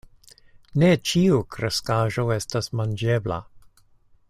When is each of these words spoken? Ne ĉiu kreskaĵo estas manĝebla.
Ne 0.83 0.89
ĉiu 1.09 1.37
kreskaĵo 1.57 2.25
estas 2.37 2.71
manĝebla. 2.81 3.39